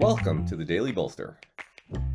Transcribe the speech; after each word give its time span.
Welcome 0.00 0.46
to 0.46 0.54
the 0.54 0.64
Daily 0.64 0.92
Bolster. 0.92 1.40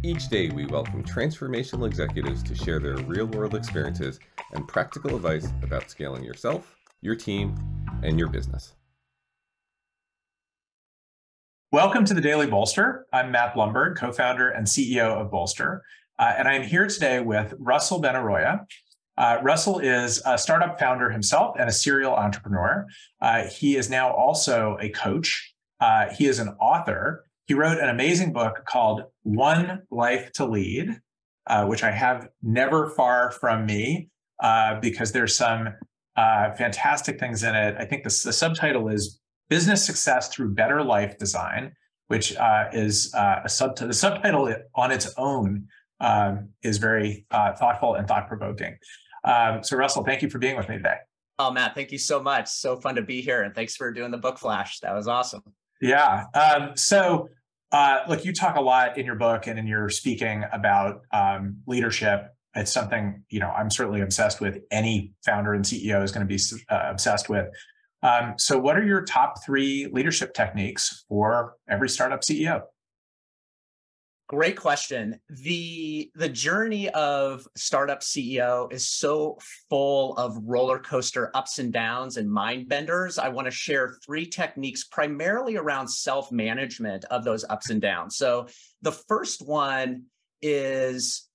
Each 0.04 0.30
day, 0.30 0.48
we 0.50 0.66
welcome 0.66 1.04
transformational 1.04 1.86
executives 1.86 2.42
to 2.44 2.56
share 2.56 2.80
their 2.80 2.96
real 2.96 3.26
world 3.26 3.56
experiences 3.56 4.22
and 4.54 4.66
practical 4.66 5.18
advice 5.18 5.50
about 5.64 5.90
scaling 5.90 6.24
yourself, 6.24 6.78
your 7.02 7.16
team, 7.16 7.58
and 8.02 8.18
your 8.18 8.30
business. 8.30 8.76
Welcome 11.74 12.06
to 12.06 12.14
the 12.14 12.22
Daily 12.22 12.48
Bolster. 12.48 13.06
I'm 13.12 13.32
Matt 13.34 13.54
Blumberg, 13.54 13.98
co 13.98 14.14
founder 14.14 14.50
and 14.50 14.66
CEO 14.66 15.20
of 15.20 15.30
Bolster. 15.30 15.84
Uh, 16.18 16.36
and 16.38 16.48
I'm 16.48 16.64
here 16.64 16.88
today 16.88 17.20
with 17.20 17.54
Russell 17.60 18.02
Benaroya. 18.02 18.66
Uh, 19.18 19.40
Russell 19.44 19.80
is 19.80 20.22
a 20.26 20.38
startup 20.38 20.80
founder 20.80 21.10
himself 21.10 21.58
and 21.60 21.68
a 21.68 21.74
serial 21.74 22.16
entrepreneur. 22.16 22.86
Uh, 23.20 23.44
he 23.44 23.76
is 23.76 23.90
now 23.90 24.10
also 24.14 24.78
a 24.80 24.88
coach. 24.88 25.54
Uh, 25.82 26.06
he 26.18 26.28
is 26.28 26.40
an 26.40 26.48
author. 26.62 27.26
He 27.54 27.60
wrote 27.60 27.78
an 27.78 27.90
amazing 27.90 28.34
book 28.34 28.66
called 28.66 29.04
One 29.22 29.84
Life 29.92 30.32
to 30.32 30.46
Lead, 30.46 31.00
uh, 31.46 31.68
which 31.68 31.84
I 31.84 31.92
have 31.92 32.30
never 32.42 32.90
far 32.90 33.30
from 33.30 33.68
me 33.68 34.10
uh, 34.42 34.80
because 34.80 35.12
there's 35.12 35.36
some 35.36 35.70
uh, 36.16 36.54
fantastic 36.54 37.20
things 37.20 37.44
in 37.44 37.54
it. 37.54 37.76
I 37.78 37.86
think 37.86 38.06
the, 38.06 38.22
the, 38.26 38.34
subtitle 38.34 38.88
is 38.88 39.20
Business 39.50 39.86
Success 39.86 40.30
Through 40.30 40.56
Better 40.56 40.84
Life 40.84 41.20
Design, 41.20 41.74
which 42.08 42.36
is 42.74 43.14
a 43.14 43.48
sub- 43.48 43.78
the 43.78 43.94
subtitle 43.94 44.52
on 44.74 44.92
its 44.92 45.14
own 45.20 45.68
um, 46.00 46.50
is 46.64 46.80
very 46.80 47.28
thoughtful 47.32 47.94
and 47.94 48.08
thought 48.08 48.28
provoking. 48.28 48.80
Um, 49.26 49.62
so, 49.62 49.78
Russell, 49.78 50.04
thank 50.04 50.24
you 50.24 50.30
for 50.32 50.40
being 50.40 50.58
with 50.58 50.70
me 50.70 50.78
today. 50.78 50.98
Oh, 51.38 51.52
Matt, 51.52 51.76
thank 51.76 51.92
you 51.92 52.00
so 52.00 52.20
much. 52.20 52.48
So 52.48 52.78
fun 52.78 52.96
to 52.96 53.04
be 53.04 53.22
here. 53.22 53.44
And 53.44 53.54
thanks 53.54 53.76
for 53.76 53.94
doing 53.94 54.10
the 54.10 54.18
book 54.18 54.40
flash. 54.40 54.80
That 54.80 54.96
was 54.96 55.08
awesome. 55.08 55.44
Yeah. 55.84 56.24
Um, 56.34 56.72
so, 56.76 57.30
uh, 57.74 58.04
look, 58.08 58.24
you 58.24 58.32
talk 58.32 58.56
a 58.56 58.62
lot 58.62 58.98
in 59.00 59.06
your 59.06 59.16
book 59.16 59.48
and 59.48 59.58
in 59.58 59.66
your 59.66 59.90
speaking 59.90 60.46
about 60.54 61.02
um, 61.12 61.58
leadership. 61.66 62.28
It's 62.56 62.72
something, 62.72 63.24
you 63.30 63.40
know, 63.40 63.50
I'm 63.50 63.72
certainly 63.72 64.02
obsessed 64.02 64.40
with. 64.40 64.60
Any 64.70 65.14
founder 65.26 65.56
and 65.56 65.66
CEO 65.66 66.04
is 66.04 66.12
going 66.12 66.26
to 66.26 66.32
be 66.32 66.40
uh, 66.70 66.84
obsessed 66.86 67.30
with. 67.30 67.48
Um, 68.04 68.36
so, 68.38 68.60
what 68.60 68.78
are 68.78 68.86
your 68.86 69.02
top 69.02 69.44
three 69.44 69.90
leadership 69.92 70.36
techniques 70.36 71.04
for 71.10 71.56
every 71.68 71.90
startup 71.90 72.22
CEO? 72.22 72.62
Great 74.34 74.60
question. 74.60 75.20
The 75.30 76.10
the 76.16 76.28
journey 76.28 76.90
of 76.90 77.48
startup 77.56 78.00
CEO 78.00 78.72
is 78.74 78.90
so 78.90 79.38
full 79.70 80.18
of 80.18 80.36
roller 80.44 80.80
coaster 80.80 81.30
ups 81.36 81.60
and 81.60 81.72
downs 81.72 82.18
and 82.18 82.32
mind 82.32 82.68
benders. 82.68 83.20
I 83.20 83.30
want 83.30 83.46
to 83.46 83.52
share 83.52 84.00
three 84.04 84.26
techniques 84.26 84.86
primarily 84.86 85.56
around 85.56 85.88
self-management 85.88 87.06
of 87.06 87.24
those 87.24 87.46
ups 87.48 87.70
and 87.70 87.80
downs. 87.80 88.18
So 88.18 88.48
the 88.82 88.92
first 88.92 89.46
one 89.46 90.06
is 90.42 91.30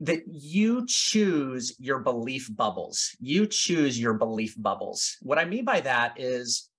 that 0.00 0.22
you 0.26 0.86
choose 0.88 1.76
your 1.78 2.00
belief 2.00 2.50
bubbles. 2.56 3.14
You 3.20 3.46
choose 3.46 4.00
your 4.00 4.14
belief 4.14 4.56
bubbles. 4.58 5.16
What 5.22 5.38
I 5.38 5.44
mean 5.44 5.64
by 5.64 5.80
that 5.82 6.14
is 6.18 6.69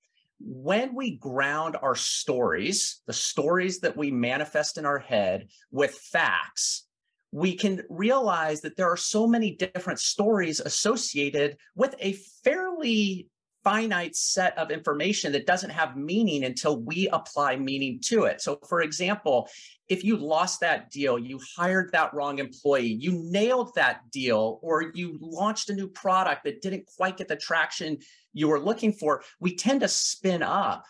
when 0.45 0.95
we 0.95 1.17
ground 1.17 1.77
our 1.81 1.95
stories, 1.95 3.01
the 3.07 3.13
stories 3.13 3.79
that 3.79 3.97
we 3.97 4.11
manifest 4.11 4.77
in 4.77 4.85
our 4.85 4.99
head 4.99 5.47
with 5.71 5.93
facts, 5.95 6.87
we 7.31 7.55
can 7.55 7.81
realize 7.89 8.61
that 8.61 8.75
there 8.75 8.91
are 8.91 8.97
so 8.97 9.25
many 9.25 9.55
different 9.55 9.99
stories 9.99 10.59
associated 10.59 11.57
with 11.75 11.95
a 11.99 12.13
fairly 12.43 13.27
finite 13.63 14.15
set 14.15 14.57
of 14.57 14.71
information 14.71 15.31
that 15.31 15.45
doesn't 15.45 15.69
have 15.69 15.95
meaning 15.95 16.43
until 16.43 16.79
we 16.81 17.07
apply 17.09 17.55
meaning 17.55 17.99
to 18.01 18.23
it. 18.25 18.41
So, 18.41 18.59
for 18.67 18.81
example, 18.81 19.49
if 19.87 20.03
you 20.03 20.17
lost 20.17 20.61
that 20.61 20.89
deal, 20.89 21.19
you 21.19 21.39
hired 21.57 21.91
that 21.91 22.13
wrong 22.13 22.39
employee, 22.39 22.97
you 22.99 23.11
nailed 23.31 23.73
that 23.75 24.09
deal, 24.11 24.59
or 24.61 24.91
you 24.93 25.17
launched 25.21 25.69
a 25.69 25.75
new 25.75 25.87
product 25.87 26.43
that 26.45 26.61
didn't 26.61 26.85
quite 26.97 27.17
get 27.17 27.27
the 27.27 27.35
traction 27.35 27.97
you 28.33 28.47
were 28.47 28.59
looking 28.59 28.93
for, 28.93 29.23
we 29.39 29.55
tend 29.55 29.81
to 29.81 29.87
spin 29.87 30.41
up 30.43 30.85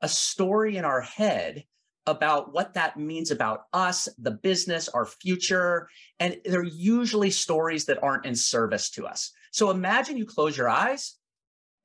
a 0.00 0.08
story 0.08 0.76
in 0.76 0.84
our 0.84 1.00
head 1.00 1.64
about 2.06 2.52
what 2.52 2.74
that 2.74 2.98
means 2.98 3.30
about 3.30 3.64
us, 3.72 4.08
the 4.18 4.30
business, 4.30 4.88
our 4.88 5.04
future. 5.06 5.88
And 6.18 6.36
they're 6.44 6.64
usually 6.64 7.30
stories 7.30 7.84
that 7.86 8.02
aren't 8.02 8.26
in 8.26 8.34
service 8.34 8.90
to 8.90 9.06
us. 9.06 9.30
So 9.52 9.70
imagine 9.70 10.16
you 10.16 10.26
close 10.26 10.56
your 10.56 10.68
eyes 10.68 11.19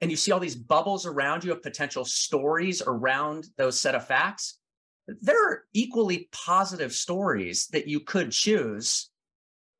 and 0.02 0.12
you 0.12 0.18
see 0.18 0.32
all 0.32 0.40
these 0.40 0.56
bubbles 0.56 1.06
around 1.06 1.44
you 1.44 1.52
of 1.52 1.62
potential 1.62 2.06
stories 2.06 2.82
around 2.86 3.48
those 3.58 3.80
set 3.80 3.96
of 3.96 4.06
facts. 4.06 4.60
There 5.08 5.52
are 5.52 5.64
equally 5.74 6.30
positive 6.32 6.92
stories 6.94 7.68
that 7.68 7.88
you 7.88 8.00
could 8.00 8.32
choose. 8.32 9.10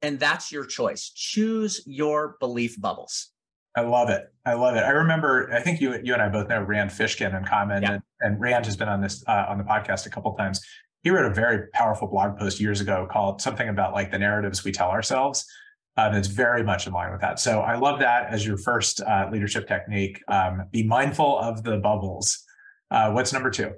And 0.02 0.20
that's 0.20 0.52
your 0.52 0.66
choice. 0.66 1.10
Choose 1.10 1.82
your 1.86 2.38
belief 2.40 2.80
bubbles. 2.80 3.32
I 3.76 3.82
love 3.82 4.10
it. 4.10 4.32
I 4.46 4.54
love 4.54 4.76
it. 4.76 4.84
I 4.84 4.92
remember. 4.92 5.52
I 5.52 5.60
think 5.60 5.82
you 5.82 6.00
you 6.02 6.14
and 6.14 6.22
I 6.22 6.30
both 6.30 6.48
know 6.48 6.62
Rand 6.62 6.92
Fishkin 6.92 7.38
in 7.38 7.44
common, 7.44 7.84
yeah. 7.84 7.94
and, 7.94 8.04
and, 8.22 8.40
Rand 8.40 8.66
has 8.66 8.78
been 8.78 8.88
on 8.88 9.02
this 9.02 9.24
uh, 9.28 9.46
on 9.50 9.58
the 9.58 9.66
podcast 9.66 10.06
a 10.06 10.10
couple 10.10 10.34
times. 10.34 10.62
He 11.04 11.10
wrote 11.10 11.26
a 11.26 11.34
very 11.34 11.68
powerful 11.74 12.08
blog 12.08 12.38
post 12.38 12.60
years 12.60 12.80
ago 12.80 13.06
called 13.12 13.42
something 13.42 13.68
about 13.68 13.94
like 13.94 14.12
the 14.12 14.20
narratives 14.20 14.64
we 14.64 14.72
tell 14.72 14.92
ourselves. 14.92 15.46
That's 15.96 16.28
very 16.28 16.64
much 16.64 16.88
in 16.88 16.94
line 16.94 17.12
with 17.12 17.22
that. 17.22 17.40
So 17.40 17.62
I 17.62 17.76
love 17.78 18.00
that 18.00 18.28
as 18.30 18.46
your 18.46 18.58
first 18.58 19.02
uh, 19.02 19.30
leadership 19.32 19.68
technique. 19.68 20.22
Um, 20.28 20.64
be 20.72 20.84
mindful 20.84 21.40
of 21.40 21.64
the 21.64 21.78
bubbles. 21.78 22.44
Uh, 22.92 23.12
what's 23.12 23.32
number 23.32 23.50
two? 23.50 23.72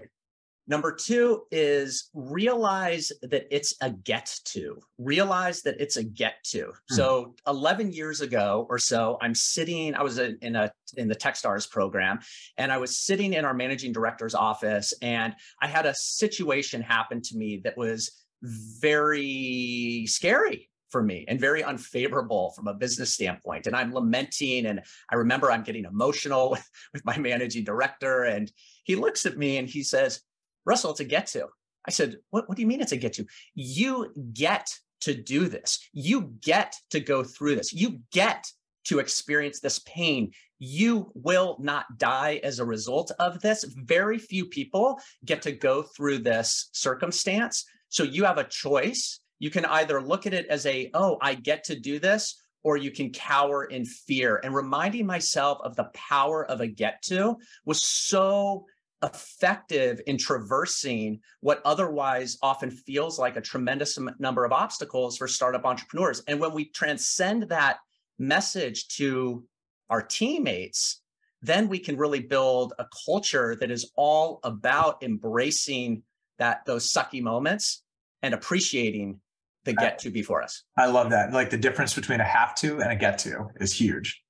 Number 0.70 0.92
two 0.92 1.44
is 1.50 2.10
realize 2.14 3.12
that 3.22 3.48
it's 3.50 3.74
a 3.82 3.90
get 3.90 4.38
to. 4.46 4.80
Realize 4.98 5.62
that 5.62 5.80
it's 5.80 5.96
a 5.96 6.04
get 6.04 6.44
to. 6.46 6.74
Hmm. 6.90 6.96
So 6.96 7.36
11 7.48 7.94
years 7.94 8.20
ago 8.20 8.68
or 8.70 8.78
so, 8.78 9.18
I'm 9.22 9.34
sitting. 9.34 9.96
I 9.96 10.04
was 10.04 10.18
in 10.18 10.56
a 10.58 10.72
in 10.98 11.08
the 11.08 11.16
TechStars 11.16 11.70
program, 11.70 12.20
and 12.58 12.72
I 12.72 12.78
was 12.80 12.98
sitting 12.98 13.34
in 13.34 13.46
our 13.46 13.54
managing 13.54 13.94
director's 13.94 14.36
office, 14.36 14.94
and 15.02 15.34
I 15.62 15.68
had 15.68 15.86
a 15.86 15.94
situation 15.96 16.82
happen 16.82 17.22
to 17.22 17.38
me 17.38 17.62
that 17.64 17.78
was 17.78 18.26
very 18.42 20.06
scary 20.08 20.70
for 20.90 21.04
me 21.04 21.26
and 21.28 21.40
very 21.40 21.64
unfavorable 21.64 22.52
from 22.52 22.68
a 22.68 22.74
business 22.74 23.14
standpoint. 23.14 23.68
And 23.68 23.76
I'm 23.76 23.94
lamenting, 23.94 24.66
and 24.66 24.82
I 25.12 25.16
remember 25.16 25.52
I'm 25.52 25.64
getting 25.64 25.86
emotional 25.86 26.50
with, 26.52 26.70
with 26.94 27.06
my 27.06 27.18
managing 27.18 27.64
director, 27.64 28.24
and 28.24 28.52
he 28.84 28.96
looks 28.96 29.26
at 29.26 29.38
me 29.38 29.58
and 29.58 29.70
he 29.70 29.84
says 29.84 30.22
Russell, 30.66 30.92
it's 30.92 31.00
a 31.00 31.06
get 31.06 31.28
to. 31.28 31.48
I 31.88 31.92
said, 31.92 32.18
what, 32.30 32.50
what 32.50 32.58
do 32.58 32.62
you 32.62 32.68
mean 32.68 32.82
it's 32.82 32.92
a 32.92 32.98
get 32.98 33.14
to? 33.14 33.26
You 33.56 34.12
get 34.34 34.70
to 35.02 35.14
do 35.14 35.48
this. 35.48 35.80
You 35.94 36.34
get 36.42 36.76
to 36.92 37.00
go 37.00 37.24
through 37.24 37.56
this. 37.56 37.72
You 37.72 38.02
get 38.12 38.46
to 38.86 39.00
experience 39.00 39.60
this 39.60 39.80
pain. 39.80 40.32
You 40.60 41.12
will 41.14 41.58
not 41.60 41.98
die 41.98 42.42
as 42.44 42.60
a 42.60 42.66
result 42.66 43.12
of 43.20 43.40
this. 43.42 43.64
Very 43.64 44.18
few 44.18 44.46
people 44.46 45.00
get 45.24 45.42
to 45.44 45.52
go 45.52 45.84
through 45.84 46.20
this 46.20 46.70
circumstance. 46.74 47.66
So 47.90 48.04
you 48.04 48.26
have 48.26 48.38
a 48.38 48.44
choice. 48.44 49.20
You 49.40 49.50
can 49.50 49.66
either 49.66 50.02
look 50.02 50.26
at 50.26 50.34
it 50.34 50.48
as 50.48 50.66
a, 50.66 50.90
oh, 50.94 51.18
I 51.22 51.36
get 51.36 51.64
to 51.66 51.80
do 51.80 52.00
this, 52.00 52.42
or 52.64 52.78
you 52.78 52.92
can 52.92 53.12
cower 53.12 53.66
in 53.66 53.86
fear. 53.86 54.42
And 54.44 54.54
reminding 54.54 55.06
myself 55.06 55.60
of 55.64 55.76
the 55.76 55.90
power 55.94 56.46
of 56.46 56.62
a 56.62 56.68
get 56.68 57.02
to 57.04 57.38
was 57.66 57.82
so 57.82 58.66
effective 59.04 60.02
in 60.08 60.18
traversing 60.18 61.20
what 61.42 61.62
otherwise 61.64 62.38
often 62.42 62.72
feels 62.72 63.20
like 63.20 63.36
a 63.36 63.42
tremendous 63.42 63.98
number 64.20 64.44
of 64.44 64.52
obstacles 64.52 65.18
for 65.18 65.28
startup 65.28 65.66
entrepreneurs. 65.66 66.24
And 66.28 66.40
when 66.40 66.54
we 66.54 66.70
transcend 66.70 67.44
that 67.44 67.78
message 68.18 68.88
to 68.98 69.46
our 69.90 70.02
teammates, 70.02 71.02
then 71.44 71.68
we 71.70 71.78
can 71.78 71.96
really 71.96 72.20
build 72.20 72.74
a 72.80 72.88
culture 73.06 73.56
that 73.60 73.70
is 73.70 73.92
all 73.96 74.40
about 74.44 75.04
embracing 75.04 76.02
that 76.40 76.66
those 76.66 76.92
sucky 76.92 77.22
moments 77.22 77.84
and 78.24 78.34
appreciating 78.34 79.20
the 79.68 79.74
get 79.74 80.00
to 80.00 80.10
before 80.10 80.42
us. 80.42 80.64
I 80.78 80.88
love 80.88 81.12
that. 81.12 81.32
Like 81.32 81.52
the 81.52 81.58
difference 81.58 81.94
between 81.94 82.20
a 82.20 82.24
have 82.24 82.56
to 82.56 82.80
and 82.80 82.92
a 82.92 82.96
get 82.96 83.20
to 83.20 83.48
is 83.58 83.72
huge. 83.72 84.22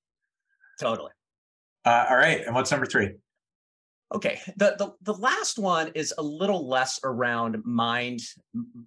Totally. 0.79 1.11
Uh, 1.85 2.07
all 2.09 2.17
right. 2.17 2.45
And 2.45 2.53
what's 2.53 2.71
number 2.71 2.85
three? 2.85 3.11
Okay, 4.13 4.39
the, 4.55 4.75
the 4.77 4.93
the 5.01 5.19
last 5.19 5.59
one 5.59 5.91
is 5.93 6.13
a 6.17 6.23
little 6.23 6.65
less 6.65 6.97
around 7.03 7.57
mind 7.65 8.21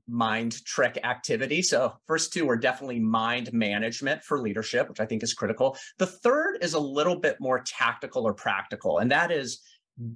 mind 0.08 0.64
trick 0.64 0.98
activity. 1.04 1.60
So 1.60 1.92
first 2.06 2.32
two 2.32 2.48
are 2.48 2.56
definitely 2.56 3.00
mind 3.00 3.52
management 3.52 4.24
for 4.24 4.40
leadership, 4.40 4.88
which 4.88 4.98
I 4.98 5.04
think 5.04 5.22
is 5.22 5.34
critical. 5.34 5.76
The 5.98 6.06
third 6.06 6.58
is 6.62 6.72
a 6.72 6.80
little 6.80 7.16
bit 7.16 7.36
more 7.38 7.62
tactical 7.66 8.26
or 8.26 8.32
practical, 8.32 8.98
and 8.98 9.10
that 9.10 9.30
is 9.30 9.60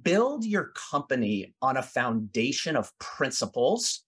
build 0.01 0.43
your 0.43 0.71
company 0.73 1.53
on 1.61 1.77
a 1.77 1.83
foundation 1.83 2.75
of 2.75 2.91
principles, 2.97 4.04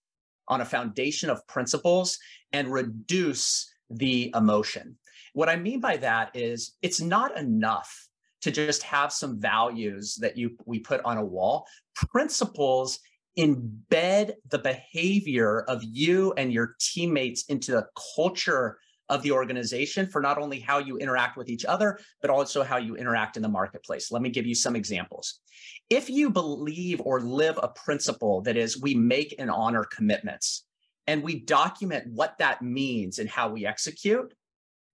on 0.47 0.61
a 0.61 0.65
foundation 0.65 1.29
of 1.29 1.45
principles, 1.47 2.17
and 2.53 2.71
reduce 2.71 3.69
the 3.89 4.31
emotion. 4.35 4.97
What 5.33 5.49
I 5.49 5.55
mean 5.55 5.79
by 5.79 5.97
that 5.97 6.35
is 6.35 6.77
it's 6.81 7.01
not 7.01 7.37
enough 7.37 8.07
to 8.41 8.51
just 8.51 8.83
have 8.83 9.11
some 9.11 9.39
values 9.39 10.15
that 10.15 10.37
you 10.37 10.55
we 10.65 10.79
put 10.79 11.01
on 11.03 11.17
a 11.17 11.25
wall. 11.25 11.65
Principles 11.95 12.99
embed 13.37 14.33
the 14.49 14.59
behavior 14.59 15.61
of 15.67 15.83
you 15.83 16.33
and 16.37 16.51
your 16.51 16.75
teammates 16.79 17.45
into 17.45 17.71
the 17.71 17.87
culture 18.15 18.79
of 19.09 19.21
the 19.21 19.31
organization 19.31 20.07
for 20.07 20.21
not 20.21 20.37
only 20.37 20.59
how 20.59 20.79
you 20.79 20.97
interact 20.97 21.37
with 21.37 21.49
each 21.49 21.65
other, 21.65 21.99
but 22.21 22.29
also 22.29 22.63
how 22.63 22.77
you 22.77 22.95
interact 22.95 23.37
in 23.37 23.43
the 23.43 23.49
marketplace. 23.49 24.11
Let 24.11 24.21
me 24.21 24.29
give 24.29 24.45
you 24.45 24.55
some 24.55 24.75
examples. 24.75 25.39
If 25.89 26.09
you 26.09 26.29
believe 26.29 27.01
or 27.01 27.21
live 27.21 27.57
a 27.61 27.69
principle 27.69 28.41
that 28.41 28.57
is, 28.57 28.79
we 28.79 28.93
make 28.93 29.35
and 29.39 29.49
honor 29.49 29.85
commitments, 29.85 30.65
and 31.05 31.23
we 31.23 31.39
document 31.39 32.11
what 32.13 32.37
that 32.39 32.61
means 32.61 33.19
and 33.19 33.29
how 33.29 33.49
we 33.49 33.65
execute, 33.65 34.33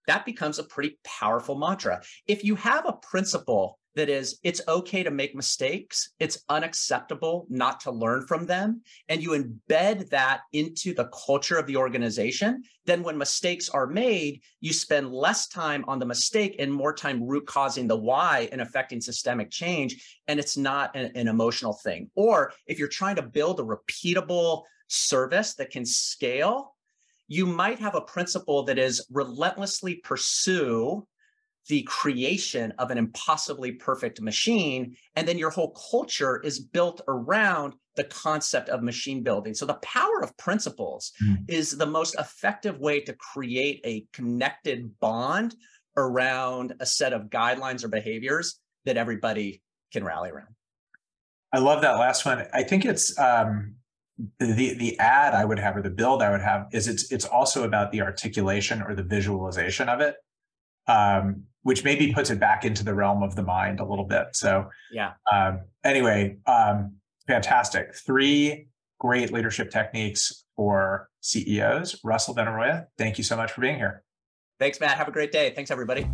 that 0.06 0.24
becomes 0.24 0.58
a 0.58 0.64
pretty 0.64 0.98
powerful 1.02 1.56
mantra. 1.56 2.02
If 2.26 2.44
you 2.44 2.54
have 2.56 2.86
a 2.86 2.92
principle 2.92 3.78
that 3.94 4.08
is 4.08 4.38
it's 4.42 4.60
okay 4.68 5.02
to 5.02 5.10
make 5.10 5.34
mistakes. 5.34 6.10
It's 6.18 6.44
unacceptable 6.48 7.46
not 7.48 7.80
to 7.80 7.90
learn 7.90 8.26
from 8.26 8.46
them. 8.46 8.82
And 9.08 9.22
you 9.22 9.30
embed 9.30 10.08
that 10.10 10.42
into 10.52 10.94
the 10.94 11.10
culture 11.26 11.56
of 11.56 11.66
the 11.66 11.76
organization. 11.76 12.62
Then 12.86 13.02
when 13.02 13.16
mistakes 13.16 13.68
are 13.68 13.86
made 13.86 14.40
you 14.60 14.72
spend 14.72 15.12
less 15.12 15.48
time 15.48 15.84
on 15.86 15.98
the 15.98 16.06
mistake 16.06 16.56
and 16.58 16.72
more 16.72 16.92
time 16.92 17.22
root 17.22 17.46
causing 17.46 17.86
the 17.86 17.96
why 17.96 18.48
and 18.52 18.60
affecting 18.60 19.00
systemic 19.00 19.50
change. 19.50 20.20
And 20.26 20.40
it's 20.40 20.56
not 20.56 20.94
an, 20.96 21.12
an 21.14 21.28
emotional 21.28 21.74
thing. 21.74 22.10
Or 22.14 22.52
if 22.66 22.78
you're 22.78 22.88
trying 22.88 23.16
to 23.16 23.22
build 23.22 23.60
a 23.60 23.62
repeatable 23.62 24.62
service 24.88 25.54
that 25.54 25.70
can 25.70 25.84
scale 25.84 26.74
you 27.26 27.46
might 27.46 27.78
have 27.78 27.94
a 27.94 28.02
principle 28.02 28.64
that 28.64 28.78
is 28.78 29.06
relentlessly 29.10 29.94
pursue 29.96 31.06
the 31.68 31.82
creation 31.82 32.72
of 32.78 32.90
an 32.90 32.98
impossibly 32.98 33.72
perfect 33.72 34.20
machine. 34.20 34.96
And 35.16 35.26
then 35.26 35.38
your 35.38 35.50
whole 35.50 35.70
culture 35.90 36.40
is 36.42 36.60
built 36.60 37.00
around 37.08 37.74
the 37.96 38.04
concept 38.04 38.68
of 38.68 38.82
machine 38.82 39.22
building. 39.22 39.54
So 39.54 39.66
the 39.66 39.74
power 39.74 40.22
of 40.22 40.36
principles 40.36 41.12
mm. 41.22 41.38
is 41.48 41.76
the 41.76 41.86
most 41.86 42.16
effective 42.18 42.78
way 42.78 43.00
to 43.00 43.14
create 43.14 43.80
a 43.84 44.04
connected 44.12 44.98
bond 45.00 45.54
around 45.96 46.74
a 46.80 46.86
set 46.86 47.12
of 47.12 47.30
guidelines 47.30 47.84
or 47.84 47.88
behaviors 47.88 48.58
that 48.84 48.96
everybody 48.96 49.62
can 49.92 50.04
rally 50.04 50.30
around. 50.30 50.54
I 51.52 51.58
love 51.58 51.82
that 51.82 51.92
last 51.92 52.26
one. 52.26 52.44
I 52.52 52.64
think 52.64 52.84
it's 52.84 53.16
um, 53.18 53.76
the 54.40 54.74
the 54.74 54.98
add 54.98 55.34
I 55.34 55.44
would 55.44 55.60
have 55.60 55.76
or 55.76 55.82
the 55.82 55.90
build 55.90 56.20
I 56.20 56.30
would 56.30 56.40
have 56.40 56.66
is 56.72 56.88
it's 56.88 57.12
it's 57.12 57.24
also 57.24 57.62
about 57.62 57.92
the 57.92 58.02
articulation 58.02 58.82
or 58.82 58.94
the 58.94 59.04
visualization 59.04 59.88
of 59.88 60.00
it 60.00 60.16
um, 60.86 61.44
which 61.62 61.84
maybe 61.84 62.12
puts 62.12 62.30
it 62.30 62.38
back 62.38 62.64
into 62.64 62.84
the 62.84 62.94
realm 62.94 63.22
of 63.22 63.36
the 63.36 63.42
mind 63.42 63.80
a 63.80 63.84
little 63.84 64.04
bit. 64.04 64.28
So, 64.32 64.68
yeah. 64.92 65.12
Um, 65.32 65.60
anyway, 65.82 66.38
um, 66.46 66.94
fantastic. 67.26 67.94
Three 67.94 68.68
great 69.00 69.32
leadership 69.32 69.70
techniques 69.70 70.44
for 70.56 71.08
CEOs. 71.20 72.00
Russell 72.04 72.34
Benaroya, 72.34 72.86
thank 72.98 73.18
you 73.18 73.24
so 73.24 73.36
much 73.36 73.52
for 73.52 73.60
being 73.60 73.76
here. 73.76 74.04
Thanks, 74.58 74.78
Matt. 74.78 74.96
Have 74.98 75.08
a 75.08 75.12
great 75.12 75.32
day. 75.32 75.52
Thanks, 75.54 75.70
everybody. 75.70 76.06